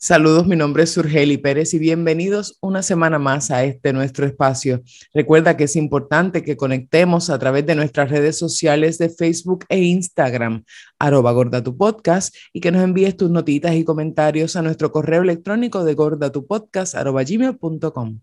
[0.00, 4.80] Saludos, mi nombre es Surgeli Pérez y bienvenidos una semana más a este nuestro espacio.
[5.12, 9.82] Recuerda que es importante que conectemos a través de nuestras redes sociales de Facebook e
[9.82, 10.62] Instagram,
[11.00, 15.22] arroba gorda tu podcast, y que nos envíes tus notitas y comentarios a nuestro correo
[15.22, 18.20] electrónico de gordatupodcast arroba gmail.com.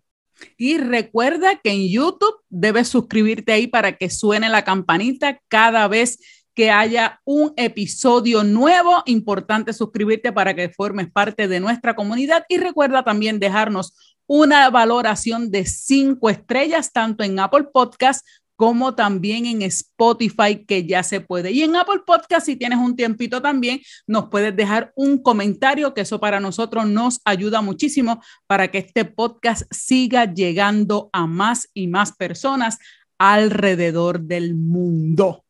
[0.57, 6.19] Y recuerda que en YouTube debes suscribirte ahí para que suene la campanita cada vez
[6.55, 9.03] que haya un episodio nuevo.
[9.05, 13.93] Importante suscribirte para que formes parte de nuestra comunidad y recuerda también dejarnos
[14.25, 18.25] una valoración de cinco estrellas tanto en Apple Podcast
[18.55, 21.51] como también en Spotify, que ya se puede.
[21.51, 26.01] Y en Apple Podcast, si tienes un tiempito también, nos puedes dejar un comentario, que
[26.01, 31.87] eso para nosotros nos ayuda muchísimo para que este podcast siga llegando a más y
[31.87, 32.77] más personas
[33.17, 35.44] alrededor del mundo.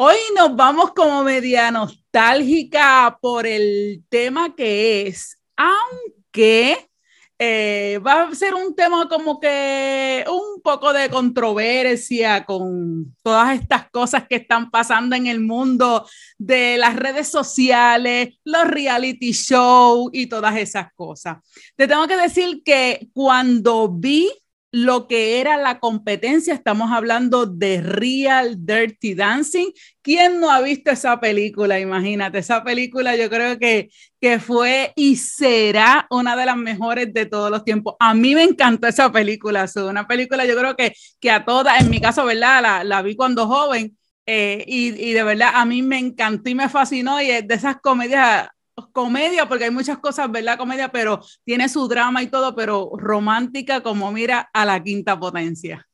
[0.00, 6.88] Hoy nos vamos como media nostálgica por el tema que es, aunque
[7.36, 13.90] eh, va a ser un tema como que un poco de controversia con todas estas
[13.90, 16.06] cosas que están pasando en el mundo
[16.38, 21.38] de las redes sociales, los reality shows y todas esas cosas.
[21.74, 24.30] Te tengo que decir que cuando vi
[24.70, 26.54] lo que era la competencia.
[26.54, 29.70] Estamos hablando de Real Dirty Dancing.
[30.02, 31.80] ¿Quién no ha visto esa película?
[31.80, 37.26] Imagínate, esa película yo creo que, que fue y será una de las mejores de
[37.26, 37.94] todos los tiempos.
[37.98, 41.80] A mí me encantó esa película, es una película yo creo que, que a todas,
[41.80, 42.62] en mi caso, ¿verdad?
[42.62, 43.96] La, la vi cuando joven.
[44.30, 47.54] Eh, y, y, de verdad a mí me encantó y me fascinó y es de
[47.54, 48.46] esas comedias
[48.86, 50.56] comedia, porque hay muchas cosas, ¿verdad?
[50.56, 55.86] Comedia, pero tiene su drama y todo, pero romántica como mira a la quinta potencia.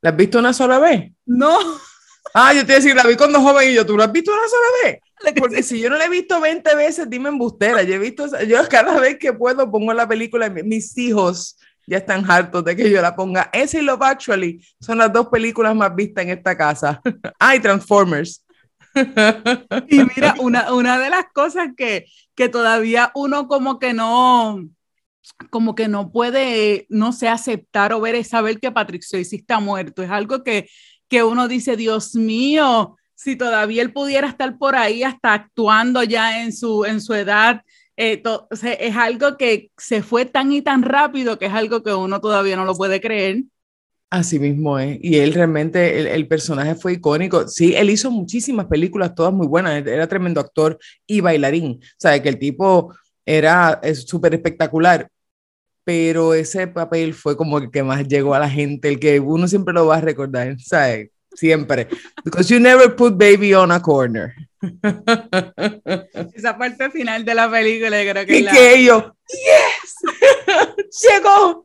[0.00, 1.12] ¿La has visto una sola vez?
[1.26, 1.58] No.
[2.32, 4.48] Ah, yo te decir, la vi cuando joven y yo, ¿tú la has visto una
[4.48, 5.00] sola vez?
[5.38, 7.82] Porque si yo no la he visto 20 veces, dime embustera.
[7.82, 12.30] Yo he visto, yo cada vez que puedo pongo la película, mis hijos ya están
[12.30, 13.50] hartos de que yo la ponga.
[13.52, 17.00] Esa y Love Actually son las dos películas más vistas en esta casa.
[17.38, 18.44] ah, y Transformers.
[19.88, 24.68] Y mira, una, una de las cosas que, que todavía uno como que no,
[25.50, 29.60] como que no puede, no sé, aceptar o ver es saber que Patrick Swayze está
[29.60, 30.02] muerto.
[30.02, 30.68] Es algo que,
[31.08, 36.42] que uno dice, Dios mío, si todavía él pudiera estar por ahí hasta actuando ya
[36.42, 37.62] en su, en su edad,
[37.96, 38.22] eh,
[38.78, 42.56] es algo que se fue tan y tan rápido que es algo que uno todavía
[42.56, 43.42] no lo puede creer.
[44.10, 44.98] Así mismo es.
[45.00, 47.46] Y él realmente, el, personaje fue icónico.
[47.46, 49.86] Sí, él hizo muchísimas películas, todas muy buenas.
[49.86, 51.78] Era tremendo actor y bailarín.
[51.80, 52.92] O sea, que el tipo
[53.24, 55.08] era súper espectacular.
[55.84, 59.46] Pero ese papel fue como el que más llegó a la gente, el que uno
[59.46, 60.56] siempre lo va a recordar.
[60.60, 61.10] ¿Sabes?
[61.32, 61.86] Siempre.
[62.24, 64.34] Because you never put baby on a corner.
[66.34, 68.38] Esa parte final de la película, yo creo que.
[68.40, 69.94] Y que ellos, ¡Yes!
[71.02, 71.62] ¡Llegó!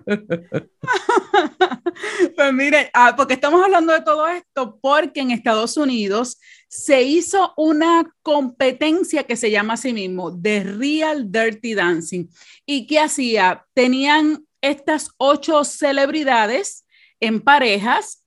[2.36, 7.54] pues mire, ah, porque estamos hablando de todo esto, porque en Estados Unidos se hizo
[7.58, 12.28] una competencia que se llama a sí mismo The Real Dirty Dancing.
[12.66, 13.66] ¿Y qué hacía?
[13.74, 16.86] Tenían estas ocho celebridades
[17.20, 18.24] en parejas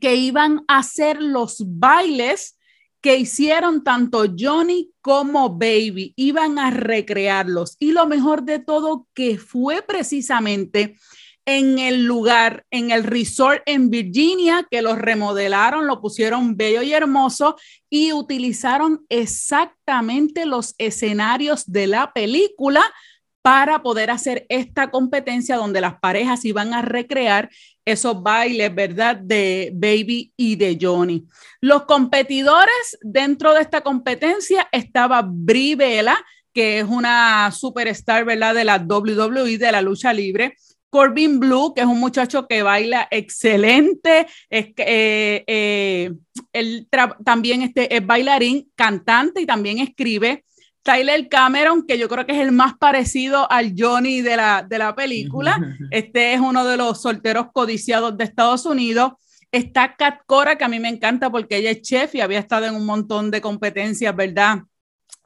[0.00, 2.58] que iban a hacer los bailes
[3.00, 7.76] que hicieron tanto Johnny como Baby, iban a recrearlos.
[7.78, 10.96] Y lo mejor de todo, que fue precisamente
[11.50, 16.92] en el lugar, en el resort en Virginia, que los remodelaron, lo pusieron bello y
[16.92, 17.56] hermoso
[17.88, 22.82] y utilizaron exactamente los escenarios de la película
[23.40, 27.48] para poder hacer esta competencia donde las parejas iban a recrear
[27.86, 29.16] esos bailes, ¿verdad?
[29.16, 31.24] De Baby y de Johnny.
[31.62, 36.22] Los competidores dentro de esta competencia estaba Brie Bella,
[36.52, 38.54] que es una superstar, ¿verdad?
[38.54, 40.54] De la WWE, de la lucha libre.
[40.90, 46.12] Corbin Blue, que es un muchacho que baila excelente, es, eh, eh,
[46.52, 46.88] él
[47.24, 50.44] también este, es bailarín, cantante y también escribe.
[50.82, 54.78] Tyler Cameron, que yo creo que es el más parecido al Johnny de la, de
[54.78, 55.58] la película.
[55.90, 59.12] Este es uno de los solteros codiciados de Estados Unidos.
[59.52, 62.66] Está Kat Cora, que a mí me encanta porque ella es chef y había estado
[62.66, 64.60] en un montón de competencias, ¿verdad?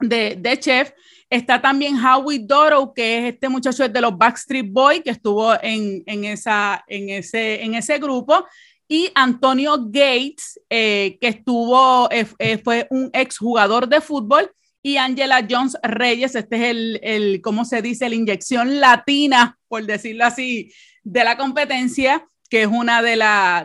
[0.09, 0.91] De, de chef.
[1.29, 6.03] Está también Howie Doro, que es este muchacho de los Backstreet Boys, que estuvo en,
[6.05, 8.45] en, esa, en, ese, en ese grupo.
[8.87, 14.51] y Antonio Gates, eh, que estuvo, eh, eh, fue un exjugador de fútbol,
[14.83, 18.09] y Angela Jones Reyes, este es el, el, ¿cómo se dice?
[18.09, 20.71] La inyección latina, por decirlo así,
[21.03, 23.17] de la competencia, que es una de,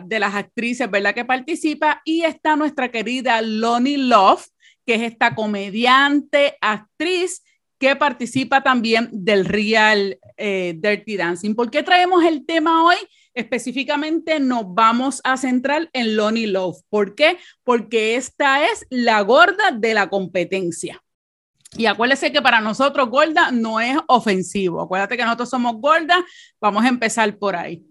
[0.05, 1.13] de las actrices, ¿verdad?
[1.13, 4.47] Que participa, y está nuestra querida Lonnie Love,
[4.85, 7.43] que es esta comediante, actriz,
[7.77, 11.55] que participa también del Real Dirty Dancing.
[11.55, 12.97] ¿Por qué traemos el tema hoy?
[13.33, 16.81] específicamente nos vamos a centrar en Lonnie Love.
[16.89, 17.37] ¿Por qué?
[17.63, 21.01] Porque esta es la gorda de la competencia.
[21.77, 24.81] Y acuérdese que para nosotros gorda no es ofensivo.
[24.81, 26.25] Acuérdate que nosotros somos gorda.
[26.59, 27.85] Vamos a empezar por ahí.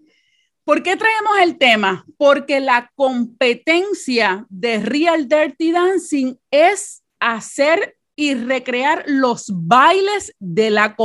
[0.69, 2.05] ¿Por qué traemos el tema?
[2.15, 10.95] Porque la competencia de Real Dirty Dancing es hacer y recrear los bailes de la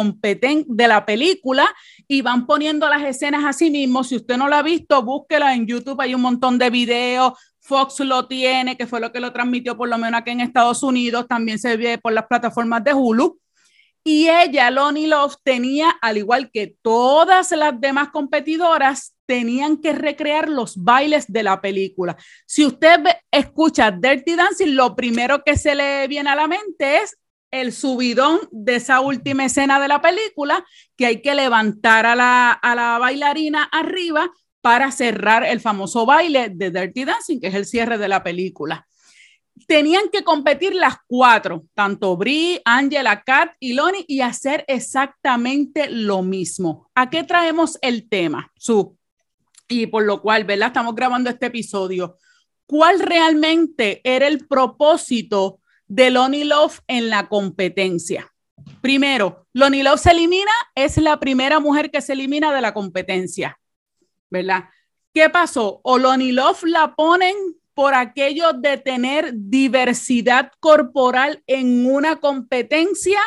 [0.66, 1.74] de la película
[2.06, 4.04] y van poniendo las escenas así mismo.
[4.04, 7.32] Si usted no lo ha visto, búsquela en YouTube, hay un montón de videos.
[7.58, 10.82] Fox lo tiene, que fue lo que lo transmitió por lo menos aquí en Estados
[10.82, 13.40] Unidos, también se ve por las plataformas de Hulu.
[14.06, 20.50] Y ella, Lonnie Love, tenía, al igual que todas las demás competidoras, tenían que recrear
[20.50, 22.14] los bailes de la película.
[22.46, 27.16] Si usted escucha Dirty Dancing, lo primero que se le viene a la mente es
[27.50, 30.62] el subidón de esa última escena de la película,
[30.98, 34.30] que hay que levantar a la, a la bailarina arriba
[34.60, 38.86] para cerrar el famoso baile de Dirty Dancing, que es el cierre de la película
[39.66, 46.22] tenían que competir las cuatro, tanto Brie, Angela, Kat y Lonnie, y hacer exactamente lo
[46.22, 46.90] mismo.
[46.94, 48.96] ¿A qué traemos el tema, Su?
[49.68, 50.68] Y por lo cual, ¿verdad?
[50.68, 52.18] Estamos grabando este episodio.
[52.66, 58.30] ¿Cuál realmente era el propósito de Lonnie Love en la competencia?
[58.80, 63.58] Primero, Lonnie Love se elimina, es la primera mujer que se elimina de la competencia,
[64.30, 64.64] ¿verdad?
[65.12, 65.80] ¿Qué pasó?
[65.84, 67.34] O Lonnie Love la ponen
[67.74, 73.20] por aquello de tener diversidad corporal en una competencia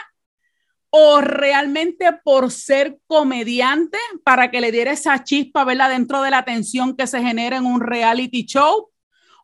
[0.89, 5.89] o realmente por ser comediante para que le diera esa chispa, ¿verdad?
[5.89, 8.89] Dentro de la tensión que se genera en un reality show.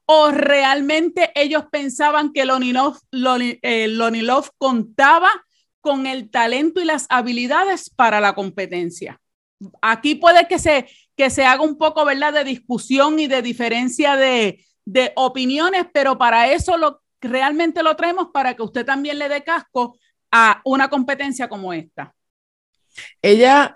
[0.05, 2.99] ¿O realmente ellos pensaban que Lonnie Love,
[3.61, 3.95] eh,
[4.57, 5.29] contaba
[5.79, 9.21] con el talento y las habilidades para la competencia?
[9.81, 14.17] Aquí puede que se, que se haga un poco, ¿verdad?, de discusión y de diferencia
[14.17, 19.29] de, de opiniones, pero para eso lo, realmente lo traemos para que usted también le
[19.29, 19.97] dé casco
[20.31, 22.13] a una competencia como esta.
[23.21, 23.75] Ella,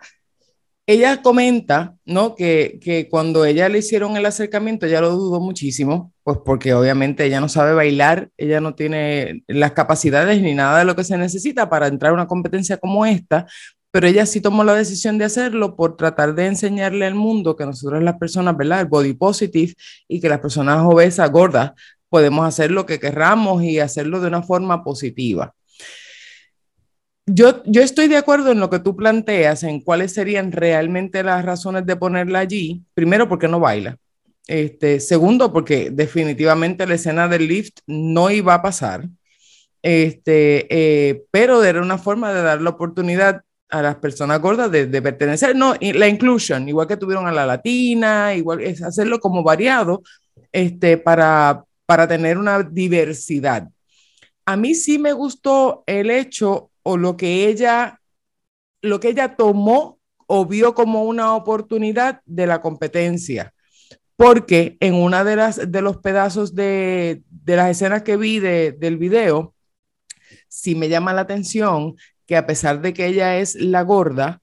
[0.86, 2.36] ella comenta, ¿no?
[2.36, 7.26] Que, que cuando ella le hicieron el acercamiento, ella lo dudó muchísimo, pues porque obviamente
[7.26, 11.18] ella no sabe bailar, ella no tiene las capacidades ni nada de lo que se
[11.18, 13.48] necesita para entrar a una competencia como esta,
[13.92, 17.66] pero ella sí tomó la decisión de hacerlo por tratar de enseñarle al mundo que
[17.66, 18.82] nosotros las personas, ¿verdad?
[18.82, 19.74] El body positive
[20.08, 21.72] y que las personas obesas, gordas,
[22.10, 25.54] podemos hacer lo que querramos y hacerlo de una forma positiva.
[27.26, 31.44] Yo, yo estoy de acuerdo en lo que tú planteas, en cuáles serían realmente las
[31.44, 32.84] razones de ponerla allí.
[32.94, 33.98] Primero, porque no baila.
[34.48, 39.10] Este, segundo, porque definitivamente la escena del lift no iba a pasar.
[39.82, 45.02] Este, eh, pero era una forma de dar la oportunidad a las personas gordas de,
[45.02, 50.04] pertenecer, no, la inclusion, igual que tuvieron a la latina, igual es hacerlo como variado,
[50.52, 53.68] este, para, para tener una diversidad.
[54.46, 58.00] A mí sí me gustó el hecho o lo que ella,
[58.82, 63.54] lo que ella tomó o vio como una oportunidad de la competencia,
[64.16, 68.72] porque en una de las de los pedazos de, de las escenas que vi de,
[68.72, 69.54] del video,
[70.48, 71.96] sí me llama la atención
[72.28, 74.42] que a pesar de que ella es la gorda,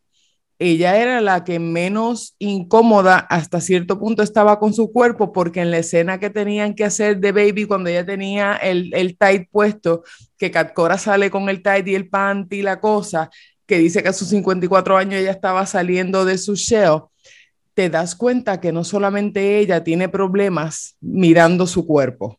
[0.59, 5.71] ella era la que menos incómoda hasta cierto punto estaba con su cuerpo, porque en
[5.71, 10.05] la escena que tenían que hacer de Baby, cuando ella tenía el, el tight puesto,
[10.38, 13.31] que Catcora sale con el tight y el panty y la cosa,
[13.67, 17.03] que dice que a sus 54 años ella estaba saliendo de su shell,
[17.75, 22.38] te das cuenta que no solamente ella tiene problemas mirando su cuerpo,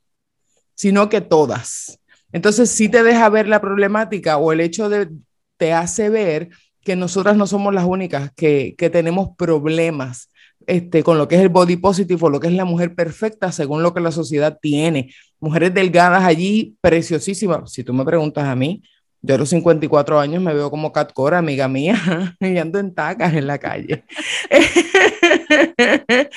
[0.73, 1.99] sino que todas.
[2.31, 5.09] Entonces sí te deja ver la problemática o el hecho de,
[5.57, 6.49] te hace ver
[6.83, 10.29] que nosotras no somos las únicas que, tenemos problemas
[10.67, 13.51] este, con lo que es el body positive o lo que es la mujer perfecta
[13.51, 15.11] según lo que la sociedad tiene.
[15.39, 17.71] Mujeres delgadas allí, preciosísimas.
[17.71, 18.83] Si tú me preguntas a mí,
[19.21, 22.93] yo a los 54 años me veo como Cat Cora, amiga mía, y ando en
[22.93, 24.05] tacas en la calle.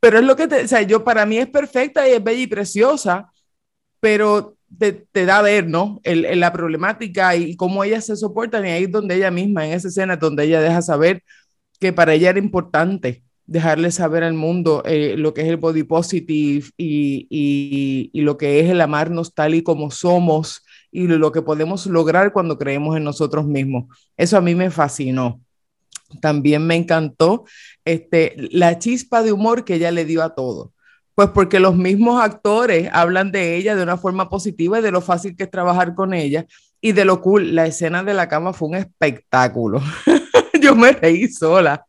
[0.00, 2.42] pero es lo que te, o sea, yo para mí es perfecta y es bella
[2.42, 3.30] y preciosa,
[4.00, 6.00] pero te, da a ver, ¿no?
[6.04, 9.72] El, la problemática y cómo ellas se soportan y ahí es donde ella misma, en
[9.72, 11.22] esa escena, donde ella deja saber
[11.80, 15.82] que para ella era importante dejarle saber al mundo eh, lo que es el body
[15.84, 21.32] positive y, y, y, lo que es el amarnos tal y como somos y lo
[21.32, 23.86] que podemos lograr cuando creemos en nosotros mismos.
[24.16, 25.40] Eso a mí me fascinó.
[26.20, 27.44] También me encantó
[27.84, 30.72] este, la chispa de humor que ella le dio a todo.
[31.18, 35.00] Pues porque los mismos actores hablan de ella de una forma positiva y de lo
[35.00, 36.46] fácil que es trabajar con ella
[36.80, 37.56] y de lo cool.
[37.56, 39.82] La escena de la cama fue un espectáculo.
[40.62, 41.84] Yo me reí sola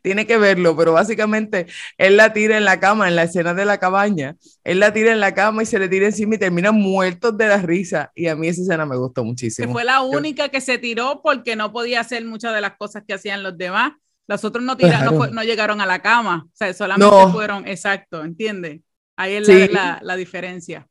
[0.00, 1.66] tiene que verlo, pero básicamente
[1.98, 5.12] él la tira en la cama, en la escena de la cabaña, él la tira
[5.12, 8.10] en la cama y se le tira encima y termina muertos de la risa.
[8.14, 9.68] Y a mí esa escena me gustó muchísimo.
[9.68, 13.02] Que fue la única que se tiró porque no podía hacer muchas de las cosas
[13.06, 13.92] que hacían los demás.
[14.26, 18.80] Los otros no, tiraron, no, llegaron a la cama, o sea, solamente fueron, exacto, ¿entiendes?
[19.16, 20.86] Ahí es la, la, diferencia.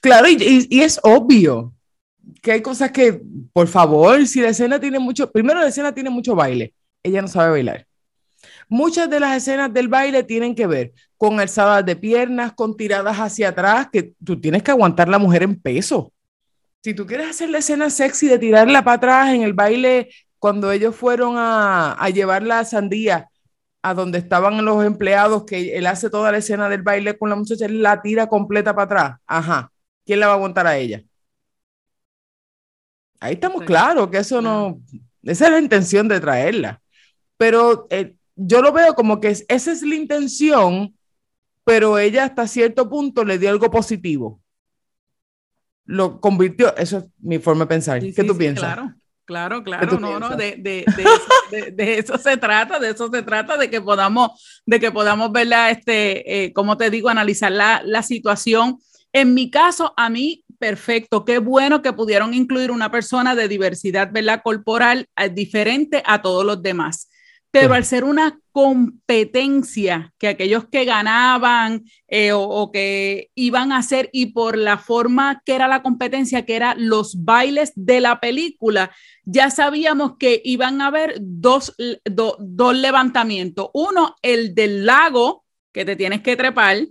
[0.00, 1.74] Claro, y, y es obvio
[2.42, 3.20] que hay cosas que,
[3.52, 7.28] por favor, si la escena tiene mucho, primero la escena tiene mucho baile, ella no
[7.28, 7.86] sabe bailar.
[8.68, 13.16] Muchas de las escenas del baile tienen que ver con alzadas de piernas, con tiradas
[13.18, 16.12] hacia atrás, que tú tienes que aguantar la mujer en peso.
[16.82, 20.08] Si tú quieres hacer la escena sexy de tirarla para atrás en el baile,
[20.40, 23.28] cuando ellos fueron a, a llevar la sandía
[23.82, 27.36] a donde estaban los empleados, que él hace toda la escena del baile con la
[27.36, 29.20] muchacha, él la tira completa para atrás.
[29.26, 29.72] Ajá.
[30.04, 31.02] ¿Quién la va a aguantar a ella?
[33.20, 34.80] Ahí estamos claros que eso no,
[35.22, 36.80] esa es la intención de traerla.
[37.36, 40.96] Pero eh, yo lo veo como que esa es la intención,
[41.64, 44.40] pero ella hasta cierto punto le dio algo positivo.
[45.84, 48.00] Lo convirtió, eso es mi forma de pensar.
[48.00, 48.74] ¿Qué tú piensas?
[48.74, 48.94] Claro.
[49.30, 50.84] Claro, claro, no, no, de, de,
[51.72, 55.70] de, eso, se trata, de eso se trata, de que podamos, de que podamos verla,
[55.70, 58.80] este, eh, como te digo, analizar la, la situación.
[59.12, 64.10] En mi caso, a mí, perfecto, qué bueno que pudieron incluir una persona de diversidad,
[64.10, 64.40] ¿verdad?
[64.42, 67.08] Corporal eh, diferente a todos los demás
[67.50, 74.08] pero al ser una competencia que aquellos que ganaban eh, o, que iban a hacer
[74.12, 78.92] y por la forma que era la competencia, que era los bailes de la película,
[79.24, 81.74] ya sabíamos que iban a haber dos,
[82.06, 83.70] dos levantamientos.
[83.74, 86.86] Uno, el del lago, que te tienes que trepar.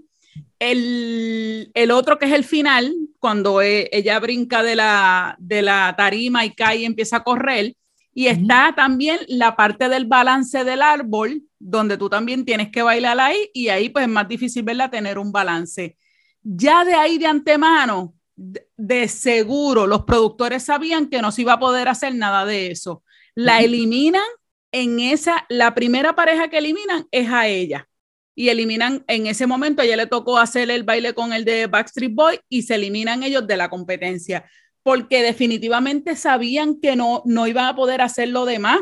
[0.60, 5.94] El, el otro que es el final, cuando e, ella brinca de la, de la
[5.98, 7.76] tarima y cae y empieza a correr
[8.20, 13.18] y está también la parte del balance del árbol, donde tú también tienes que bailar
[13.18, 15.98] ahí y ahí pues es más difícil verla tener un balance.
[16.44, 21.60] Ya de ahí de antemano, de, seguro, los productores sabían que no se iba a
[21.60, 23.06] poder hacer nada de eso.
[23.36, 24.28] La eliminan
[24.74, 27.88] en esa, la primera pareja que eliminan es a ella.
[28.36, 31.68] Y eliminan, en ese momento a ella le tocó hacer el baile con el de
[31.68, 34.44] Backstreet Boy y se eliminan ellos de la competencia
[34.84, 38.80] porque definitivamente sabían que no, no iban a poder hacer lo demás,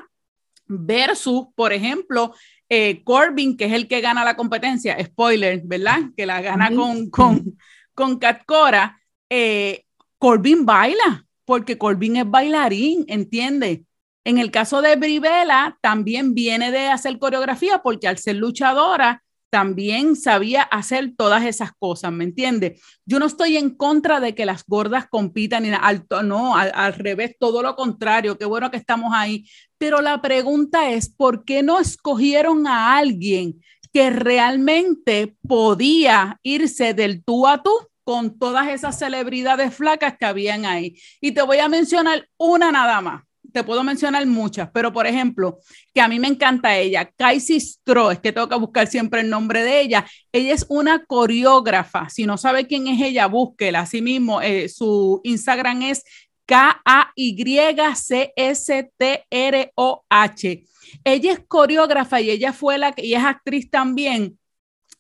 [0.68, 2.34] versus, por ejemplo,
[2.70, 6.00] eh, Corbin, que es el que gana la competencia, spoiler, ¿verdad?
[6.16, 7.58] Que la gana con, con,
[7.94, 9.00] con Cat Cora,
[9.30, 9.86] eh,
[10.18, 13.86] Corbin baila, porque Corbin es bailarín, ¿entiende?
[14.26, 20.16] En el caso de Brivela, también viene de hacer coreografía, porque al ser luchadora, también
[20.16, 22.82] sabía hacer todas esas cosas, ¿me entiendes?
[23.06, 27.36] Yo no estoy en contra de que las gordas compitan, ni al, no, al, revés,
[27.40, 29.46] todo lo contrario, qué bueno que estamos ahí,
[29.78, 33.62] pero la pregunta es, ¿por qué no escogieron a alguien
[33.94, 37.72] que realmente podía irse del tú a tú
[38.04, 41.00] con todas esas celebridades flacas que habían ahí?
[41.22, 45.60] Y te voy a mencionar una nada más te puedo mencionar muchas, pero por ejemplo,
[45.94, 49.30] que a mí me encanta ella, Kaisi Stro, es que tengo que buscar siempre el
[49.30, 50.06] nombre de ella.
[50.32, 52.10] Ella es una coreógrafa.
[52.10, 53.82] Si no sabe quién es ella, búsquela.
[53.82, 56.04] Así mismo, eh, su Instagram es
[56.46, 57.04] K-A-Y-C-S-T-R-O-H.
[61.04, 64.40] Ella es coreógrafa y ella fue la que, y es actriz también.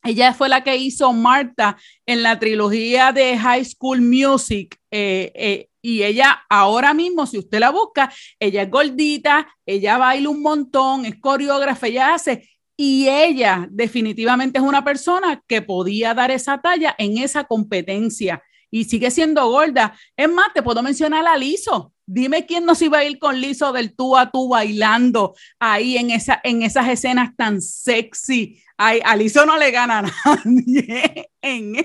[0.03, 4.77] Ella fue la que hizo Marta en la trilogía de High School Music.
[4.91, 10.27] Eh, eh, y ella ahora mismo, si usted la busca, ella es gordita, ella baila
[10.27, 16.29] un montón, es coreógrafa, ella hace, y ella definitivamente es una persona que podía dar
[16.29, 19.97] esa talla en esa competencia y sigue siendo gorda.
[20.17, 21.93] Es más, te puedo mencionar a Lizo.
[22.05, 26.09] Dime quién nos iba a ir con Lizo del tú a tú bailando ahí en,
[26.11, 28.61] en esas escenas tan sexy.
[28.75, 31.75] Ay, a Lizo no le gana a nadie en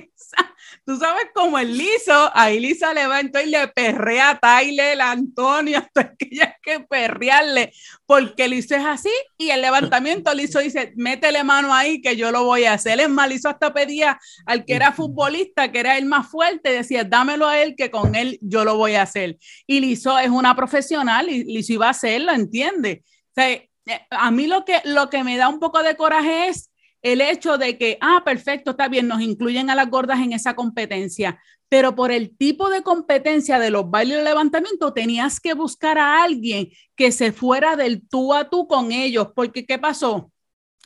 [0.84, 6.14] tú sabes como el liso, ahí Lisa levantó y le perrea a Tyler, Antonio, hasta
[6.16, 7.72] que ya que perrearle,
[8.06, 12.44] porque Liso es así y el levantamiento Liso dice, métele mano ahí que yo lo
[12.44, 13.00] voy a hacer.
[13.00, 17.04] Es más, Liso hasta pedía al que era futbolista, que era el más fuerte, decía,
[17.04, 19.38] dámelo a él que con él yo lo voy a hacer.
[19.66, 23.02] Y Liso es una profesional y Liso iba a hacerlo, ¿entiende?
[23.04, 23.68] O sea, eh,
[24.10, 26.71] a mí lo que, lo que me da un poco de coraje es
[27.02, 30.54] el hecho de que, ah, perfecto, está bien, nos incluyen a las gordas en esa
[30.54, 35.98] competencia, pero por el tipo de competencia de los bailes de levantamiento tenías que buscar
[35.98, 40.30] a alguien que se fuera del tú a tú con ellos, porque ¿qué pasó?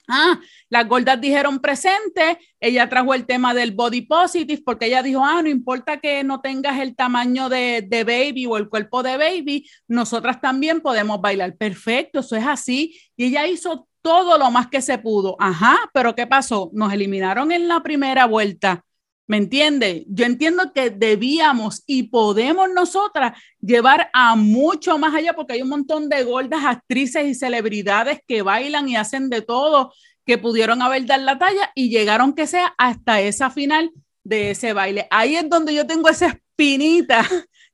[0.08, 5.24] Ah, las gordas dijeron presente, ella trajo el tema del body positive porque ella dijo,
[5.24, 9.16] ah, no importa que no tengas el tamaño de, de, baby o el cuerpo de
[9.16, 11.56] baby, nosotras también podemos bailar.
[11.56, 12.96] Perfecto, eso es así.
[13.16, 15.34] Y ella hizo todo lo más que se pudo.
[15.40, 16.70] Ajá, pero ¿qué pasó?
[16.72, 18.84] Nos eliminaron en la primera vuelta.
[19.26, 20.04] ¿Me entiende?
[20.08, 25.70] Yo entiendo que debíamos y podemos nosotras llevar a mucho más allá porque hay un
[25.70, 29.92] montón de gordas actrices y celebridades que bailan y hacen de todo,
[30.24, 33.90] que pudieron haber dado la talla y llegaron que sea hasta esa final
[34.22, 35.08] de ese baile.
[35.10, 37.26] Ahí es donde yo tengo esa espinita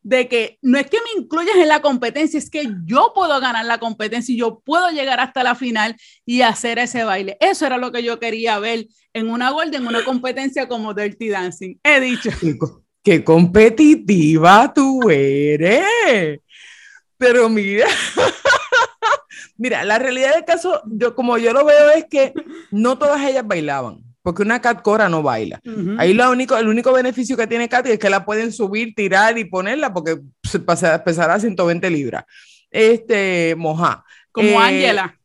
[0.02, 3.64] de que no es que me incluyas en la competencia, es que yo puedo ganar
[3.64, 7.36] la competencia y yo puedo llegar hasta la final y hacer ese baile.
[7.40, 11.28] Eso era lo que yo quería ver en una Gold, en una competencia como Dirty
[11.28, 11.76] Dancing.
[11.82, 12.30] He dicho.
[13.02, 16.40] Qué, competitiva tú eres.
[17.16, 17.86] Pero mira,
[19.56, 22.32] mira, la realidad del caso, yo como yo lo veo es que
[22.72, 25.60] no todas ellas bailaban porque una cat cora no baila.
[25.98, 29.36] Ahí lo único, el único beneficio que tiene Katy es que la pueden subir, tirar
[29.36, 30.20] y ponerla porque
[31.04, 32.24] pesará 120 libras.
[32.70, 34.04] Este, moja.
[34.30, 35.18] Como Ángela.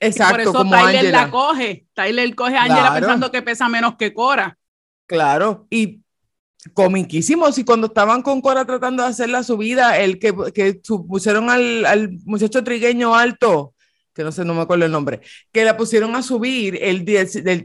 [0.00, 1.86] Eh, exacto, por eso como Tyler la coge.
[1.94, 4.58] Tyler coge a Ángela pensando que pesa menos que Cora.
[5.06, 6.00] Claro, y
[6.74, 7.56] comiquísimos.
[7.58, 11.86] Y cuando estaban con Cora tratando de hacer la subida, el que, que pusieron al,
[11.86, 13.74] al muchacho trigueño alto,
[14.18, 15.20] que no sé, no me acuerdo el nombre,
[15.52, 17.04] que la pusieron a subir, el,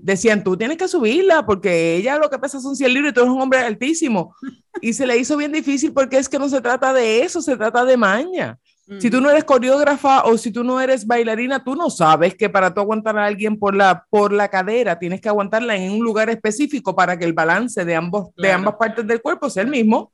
[0.03, 3.21] decían, tú tienes que subirla porque ella lo que pesa son 100 libras y tú
[3.21, 4.35] eres un hombre altísimo.
[4.79, 7.57] Y se le hizo bien difícil porque es que no se trata de eso, se
[7.57, 8.59] trata de maña.
[8.99, 12.49] Si tú no eres coreógrafa o si tú no eres bailarina, tú no sabes que
[12.49, 16.03] para tú aguantar a alguien por la, por la cadera, tienes que aguantarla en un
[16.03, 19.69] lugar específico para que el balance de, ambos, de ambas partes del cuerpo sea el
[19.69, 20.11] mismo.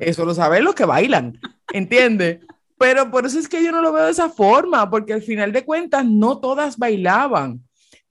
[0.00, 1.38] Eso lo saben los que bailan,
[1.72, 2.40] ¿entiendes?
[2.82, 5.52] Pero por eso es que yo no lo veo de esa forma, porque al final
[5.52, 7.62] de cuentas no todas bailaban.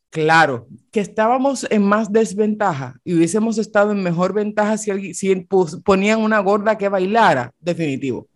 [0.10, 5.36] Claro, que estábamos en más desventaja y hubiésemos estado en mejor ventaja si, si
[5.84, 8.30] ponían una gorda que bailara, definitivo.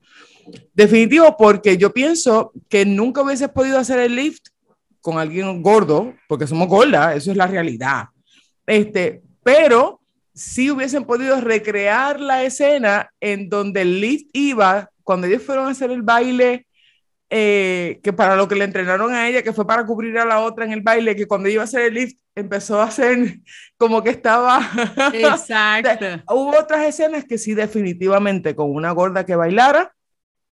[0.73, 4.47] Definitivo, porque yo pienso que nunca hubieses podido hacer el lift
[4.99, 8.07] con alguien gordo, porque somos gordas, eso es la realidad.
[8.67, 10.01] Este, pero
[10.33, 15.69] sí hubiesen podido recrear la escena en donde el lift iba cuando ellos fueron a
[15.69, 16.67] hacer el baile,
[17.29, 20.41] eh, que para lo que le entrenaron a ella, que fue para cubrir a la
[20.41, 23.39] otra en el baile, que cuando iba a hacer el lift empezó a hacer
[23.77, 24.59] como que estaba...
[25.13, 26.23] Exacto.
[26.33, 29.95] Hubo otras escenas que sí definitivamente con una gorda que bailara,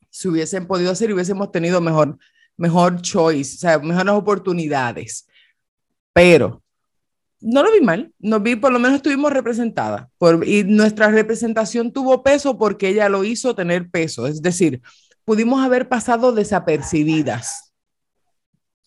[0.10, 2.18] se hubiesen podido hacer y hubiésemos tenido mejor,
[2.56, 5.28] mejor choice, o sea, mejores oportunidades.
[6.14, 6.64] Pero
[7.40, 11.92] no lo vi mal, no vi, por lo menos estuvimos representadas por, y nuestra representación
[11.92, 14.82] tuvo peso porque ella lo hizo tener peso, es decir,
[15.24, 17.74] pudimos haber pasado desapercibidas.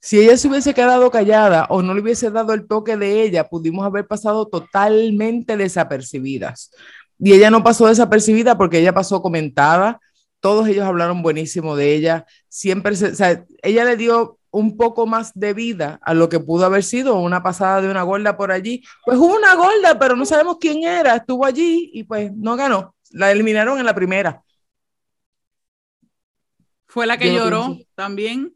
[0.03, 3.49] Si ella se hubiese quedado callada o no le hubiese dado el toque de ella,
[3.49, 6.71] pudimos haber pasado totalmente desapercibidas.
[7.19, 10.01] Y ella no pasó desapercibida porque ella pasó comentada,
[10.41, 15.55] todos ellos hablaron buenísimo de ella, siempre, se, ella le dio un poco más de
[15.55, 18.83] vida a lo que pudo haber sido una pasada de una gorda por allí.
[19.05, 22.95] Pues hubo una gorda, pero no sabemos quién era, estuvo allí y pues no ganó.
[23.11, 24.43] La eliminaron en la primera.
[26.87, 28.53] Fue la que lloró también.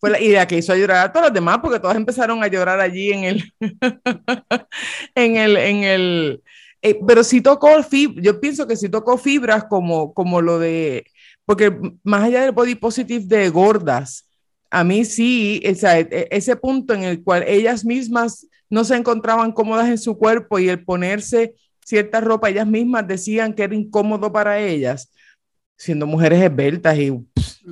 [0.00, 2.46] Fue la, y la que hizo llorar a todas las demás, porque todas empezaron a
[2.46, 3.52] llorar allí en el,
[5.14, 6.42] en el, en el,
[6.80, 11.04] eh, pero si tocó yo pienso que si tocó fibras como, como lo de,
[11.44, 14.27] porque más allá del body positive de gordas,
[14.70, 19.52] a mí sí, e, e, ese punto en el cual ellas mismas no se encontraban
[19.52, 21.54] cómodas en su cuerpo y el ponerse
[21.84, 25.10] cierta ropa, ellas mismas decían que era incómodo para ellas,
[25.76, 27.18] siendo mujeres esbeltas y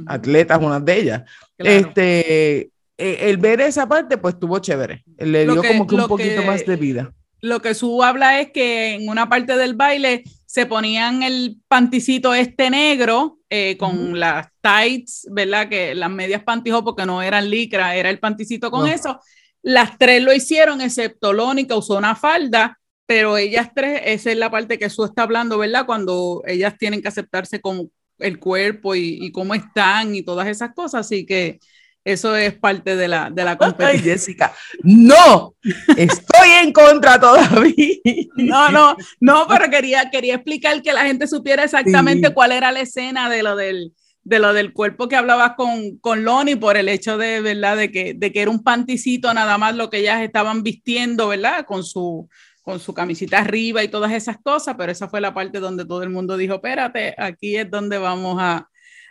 [0.07, 1.23] atletas, unas de ellas.
[1.59, 5.05] Este, e, el ver esa parte, pues estuvo chévere.
[5.19, 7.13] Le dio como que un poquito más de vida.
[7.43, 12.35] Lo que su habla es que en una parte del baile se ponían el panticito
[12.35, 15.69] este negro eh, con las tights, ¿verdad?
[15.69, 19.21] Que las medias pantijo porque no eran licra, era el panticito con eso.
[19.63, 24.51] Las tres lo hicieron, excepto Lónica usó una falda, pero ellas tres, esa es la
[24.51, 25.87] parte que Su está hablando, ¿verdad?
[25.87, 30.75] Cuando ellas tienen que aceptarse con el cuerpo y, y cómo están y todas esas
[30.75, 31.07] cosas.
[31.07, 31.61] Así que
[32.07, 34.13] eso es parte de la, de la competencia.
[34.13, 35.57] Jessica, no,
[35.97, 37.97] estoy en contra todavía.
[38.37, 42.79] No, no, no, pero quería, quería explicar que la gente supiera exactamente cuál era la
[42.79, 43.93] escena de lo del,
[44.23, 47.77] de lo del cuerpo que hablabas con, con Loni por el hecho de, ¿verdad?
[47.77, 51.67] De que, de que era un panticito nada más lo que ellas estaban vistiendo, ¿verdad?
[51.67, 52.29] Con su,
[52.63, 56.05] con su camisita arriba y todas esas cosas, pero esa fue la parte donde todo
[56.05, 58.69] el mundo dijo, espérate, aquí es donde vamos a,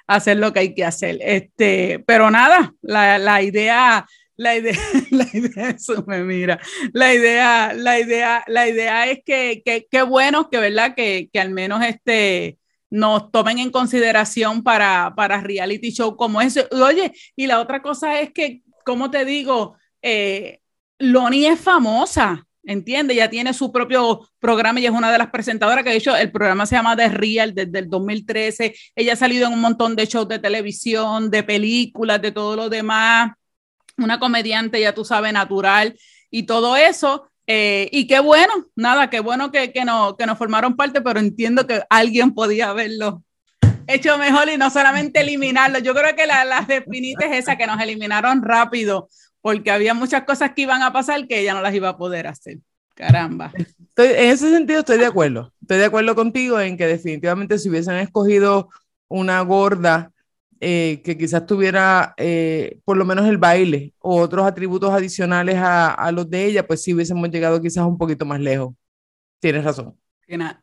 [0.08, 1.18] hacer lo que hay que hacer.
[1.22, 4.78] Este, pero nada, la, la idea, la idea,
[5.12, 6.60] la idea, eso me mira,
[6.94, 10.96] la idea, la idea, la idea es que, qué bueno que, ¿verdad?
[10.96, 12.58] Que, que al menos este,
[12.89, 16.68] nos tomen en consideración para, para reality show como ese.
[16.72, 20.60] Oye, y la otra cosa es que, como te digo, eh,
[21.00, 23.15] Loni es famosa, ¿entiende?
[23.15, 26.32] Ya tiene su propio programa y es una de las presentadoras que ha dicho, el
[26.32, 28.75] programa se llama The Real desde el 2013.
[28.95, 32.69] Ella ha salido en un montón de shows de televisión, de películas, de todo lo
[32.69, 33.34] demás.
[33.97, 35.97] Una comediante, ya tú sabes, natural
[36.30, 37.30] y todo eso.
[37.47, 41.19] Eh, y qué bueno, nada, qué bueno que, que, no, que nos formaron parte, pero
[41.19, 43.23] entiendo que alguien podía haberlo
[43.88, 45.80] hecho mejor y no solamente eliminarlo.
[45.80, 49.10] Yo creo que la, las de es que nos eliminaron rápido,
[49.41, 52.28] porque había muchas cosas que iban a pasar que ella no las iba a poder
[52.28, 52.60] hacer.
[52.95, 53.52] Caramba.
[53.98, 55.54] en ese sentido estoy de acuerdo.
[55.62, 58.69] Estoy de acuerdo contigo en que definitivamente si hubiesen escogido
[59.08, 60.12] una gorda
[60.62, 65.93] eh, que quizás tuviera eh, por lo menos el baile o otros atributos adicionales a,
[65.93, 68.74] a, los de ella, pues sí hubiésemos llegado quizás un poquito más lejos.
[69.39, 69.95] Tienes razón.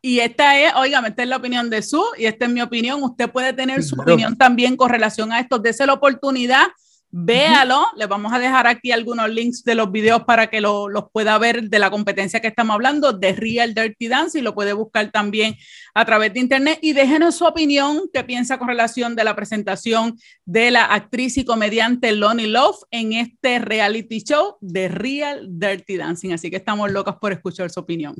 [0.01, 3.01] Y esta es, oiga, esta es la opinión de Su y esta es mi opinión.
[3.03, 5.59] Usted puede tener su opinión también con relación a esto.
[5.59, 6.67] Dese la oportunidad
[7.15, 11.37] Véalo, les vamos a dejar aquí algunos links de los videos para que los pueda
[11.37, 15.11] ver de la competencia que estamos hablando, de Real Dirty Dance, y lo puede buscar
[15.11, 15.55] también
[15.93, 16.79] a través de internet.
[16.81, 21.45] Y déjenos su opinión, qué piensa con relación de la presentación de la actriz y
[21.45, 26.31] comediante Lonnie Love en este reality show de Real Dirty Dancing.
[26.31, 28.15] Así que estamos locos por escuchar su opinión.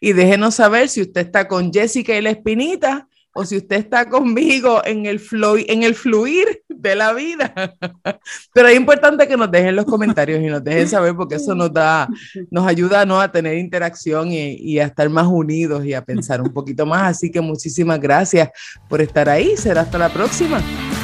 [0.00, 4.08] Y déjenos saber si usted está con Jessica y la Espinita o si usted está
[4.08, 5.20] conmigo en el,
[5.68, 7.52] en el fluir de la vida.
[8.54, 11.70] Pero es importante que nos dejen los comentarios y nos dejen saber porque eso nos
[11.70, 12.08] da,
[12.50, 13.20] nos ayuda ¿no?
[13.20, 17.16] a tener interacción y, y a estar más unidos y a pensar un poquito más.
[17.16, 18.48] Así que muchísimas gracias
[18.88, 19.54] por estar ahí.
[19.56, 20.58] Será hasta la próxima.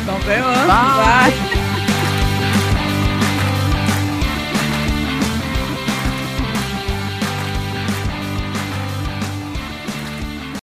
[0.06, 0.56] Nos vemos.
[0.66, 1.61] Bye.